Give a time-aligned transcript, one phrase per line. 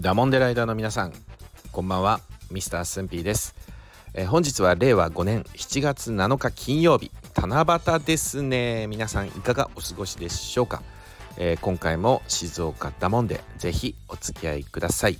[0.00, 1.12] ダモンデライダーの皆さん
[1.72, 2.20] こんばんは。
[2.50, 3.54] ミスタースンピーです、
[4.14, 7.10] えー、本日は令和5年7月7日金曜日。
[7.36, 8.86] 七夕ですね。
[8.86, 10.82] 皆さんいかがお過ごしでしょうか、
[11.36, 15.18] えー、今回も静岡ダモンでぜひお付き合いください。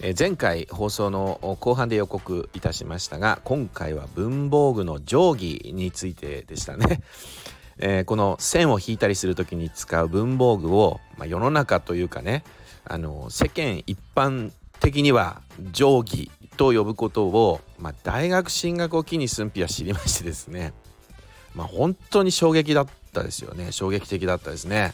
[0.00, 7.00] え前回放送の後半で予告いたしましたが今回は文房具の定規についてでしたね。
[7.80, 12.44] えー、この線を引いたりする時に使う文房具を、まあ、世の中というかね
[12.86, 15.40] あの世間一般的には
[15.72, 20.72] 定規と呼ぶことを、まあ、大学進学を機に駿府は知りましてですね。
[21.54, 23.72] まあ本当に衝撃だったですよね。
[23.72, 24.92] 衝撃的だったですね。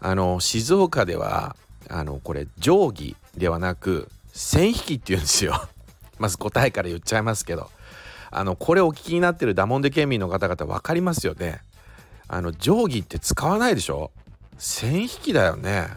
[0.00, 1.56] あの静岡では
[1.90, 5.68] あのこれ定規ではなく線引きっていうんですよ。
[6.18, 7.70] まず答えから言っちゃいますけど。
[8.30, 11.60] あのこれお聞きになってるダモンデ県民の方々分かりますよね。
[12.28, 14.10] あの定規って使わないでしょ？
[14.58, 15.88] 線引きだよね。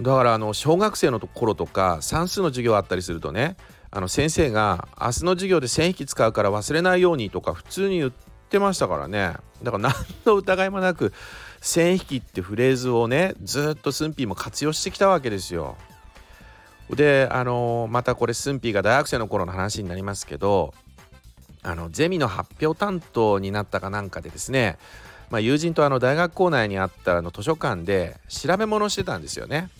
[0.00, 3.56] だからあの小学生の頃とか算数の授業あったりするとね
[3.90, 8.12] あの先生が明日の授業で線引き使うから忘れないようにとか普通に言っ
[8.50, 9.92] てましたからねだから何
[10.26, 11.12] の疑いもなく
[11.60, 15.76] 線引きってフレーズをねずっとスンピーも活用してきたわけですよ。
[16.90, 20.74] であのまたこれスンピーが大学生の頃の話になりますけど
[21.62, 24.76] あのゼミの発表担当になったかなんかでですね、
[25.30, 29.70] まあ、友人とあの大学校内にあったあの図書館で調べ物をしてたんですよね。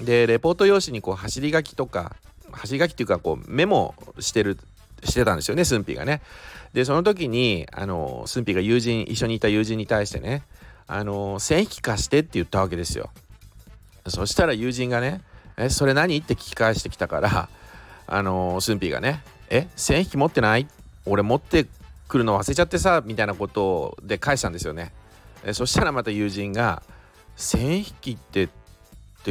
[0.00, 2.16] でレポート用紙にこう走り書きとか
[2.52, 4.58] 走り書きっていうかこうメモしてる
[5.04, 6.22] してたんですよねスンピがね。
[6.72, 10.42] でその時にあのスンピが友人一緒にいた友人に対してね
[10.86, 13.10] あの線引き貸してって言ったわけですよ。
[14.06, 15.22] そしたら友人がね
[15.56, 17.48] 「えそれ何?」って聞き返してきたから
[18.06, 20.66] あのスンピがね「え線引き持ってない?」
[21.06, 21.66] 俺持って
[22.06, 24.92] くるの忘れちゃってさみたいなことで返したんですよね。
[25.44, 26.82] えそしたらまた友人が
[27.36, 28.48] 「線引きって」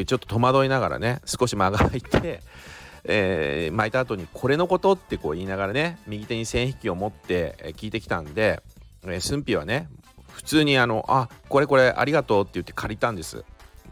[0.02, 2.42] ってちょっと戸惑いながらね少し間が空いて、
[3.06, 8.62] えー、巻いた後に「これのこと?」ってこう言いながらね右手に線引きを持って聞いてきたんで、
[9.04, 9.90] えー、駿府はね
[10.32, 13.44] 普通にあの「あこれこれありがとう」って言って借りたんです。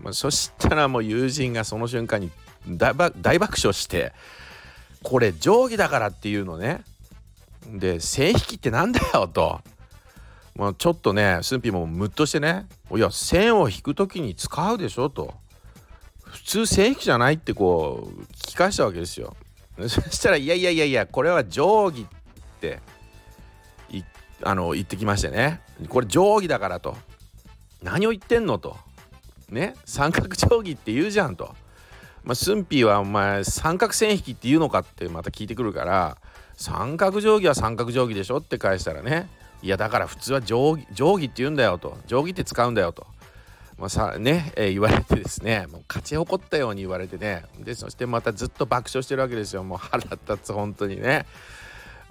[0.01, 2.29] ま、そしたらもう友人がその瞬間に
[2.67, 4.13] 大爆笑して
[5.01, 6.83] 「これ定規だから」っていうのね
[7.65, 9.61] で線引きってなんだよと。
[10.57, 15.33] まあ、ちょっとね駿府もムッとしてねいや線を引く時に使うでしょと
[16.35, 19.35] 普通線引きじゃないってこう聞き返したわけですよ。
[19.87, 22.81] そしたらいやいやいやいやこれは定規って
[24.43, 25.61] あの言ってきましてね。
[25.89, 26.97] これ定規だからと。
[27.81, 28.77] 何を言ってんのと。
[29.49, 29.75] ね？
[29.85, 31.55] 三角定規って言うじゃんと。
[32.23, 36.17] まあ駿府はお前三角線引きって言うのかってまた聞いてくるから
[36.57, 39.29] 三角定規は三角定規でしょって返したらね。
[39.61, 41.97] いやだから普通は定規定規って言うんだよと。
[42.07, 43.07] 定規って使うんだよと、
[43.77, 49.63] まあ、さね、えー、言われてですねもう勝ち誇ったように言われてねでそしてまたずっと爆笑してるわけですよ。
[49.63, 51.25] もう腹立つ本当にね。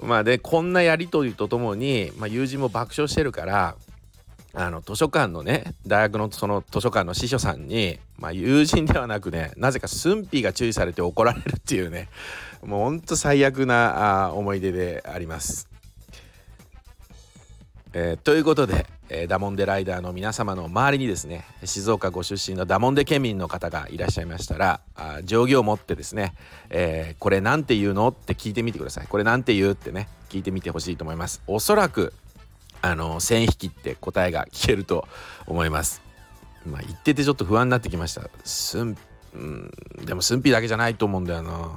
[0.01, 3.77] まあでこんなやり取りとともに、まあ、友人も爆笑してるから
[4.53, 12.09] あの図書館のね大学のその図書館の司書さんに、まあ、友人ではなくねなぜか駿府が注意されて怒られるっていうね。
[12.63, 15.74] もうほんと最悪なあ思い出であります。
[17.97, 26.35] えー、ということで、えー、ダモンデライダーの皆様の周りにですね静岡ご出身のダモンデ県民の方がいらっしゃいましたらあ定規を持ってですね、
[26.71, 28.09] えー、これなんて言うの？
[28.09, 29.07] って聞いてみてください。
[29.07, 29.71] これなんて言う？
[29.73, 31.41] ってね聞いてみてほしいと思います。
[31.47, 32.13] おそらく
[32.83, 35.07] あの線引きって答えが聞けると
[35.47, 36.03] 思います。
[36.67, 38.29] まあ言っててちょっと不安になってきました。
[38.43, 38.97] すん、
[39.35, 39.71] うん、
[40.05, 41.71] でも寸否だけじゃないと思うんだよな。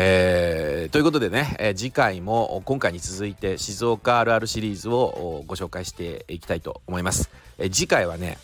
[0.00, 8.38] えー、ということでね、えー、次回も今回に続いて静岡あるあるシリーズをご紹介していきたいと思います、えー、次回はね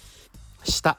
[0.65, 0.99] 舌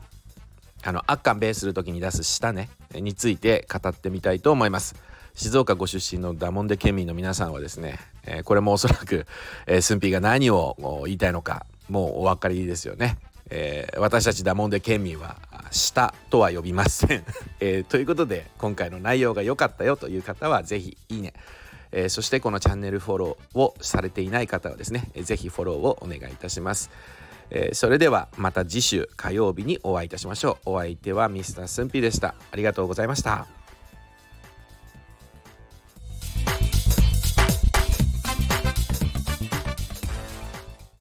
[0.82, 4.96] あのアッカンベーする時に出す舌ねについて語ってみたいと思います。
[5.34, 9.26] 静岡ご出身のダモンデ県民の皆さんはですね、え、これもおそらく、
[9.68, 13.18] えー、スンピーが何を言いたいのかもうお分かりですよね、
[13.50, 15.36] えー、私たちダモンデ県民は
[15.76, 17.24] 下とは呼びません
[17.60, 21.34] えー、ということで今回の内容が良かったよという方は是非いいね
[21.92, 26.90] えー、そしてこのチャンネルフォローをされていない方はですね、是非フォローをお願いいたします。
[27.52, 30.72] えー、それではまた次週火曜日にお会いいたしましょう。
[30.72, 32.36] お相手はミスタースンピでした。
[32.52, 33.65] ありがとうございました。